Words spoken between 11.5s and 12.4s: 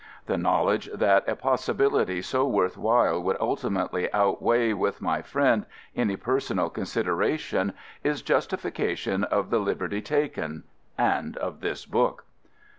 this book.